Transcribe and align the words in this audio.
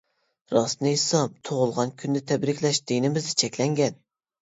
-راستىنى 0.53 0.89
ئېيتسام. 0.93 1.29
تۇغۇلغان 1.51 1.95
كۈننى 2.01 2.25
تەبرىكلەش 2.35 2.83
دىنىمىزدا 2.89 3.41
چەكلەنگەن. 3.47 4.05